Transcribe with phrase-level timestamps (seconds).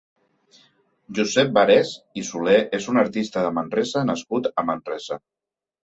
[1.17, 1.91] Josep Barés
[2.21, 5.21] i Soler és un artista de Manresa nascut a Manresa.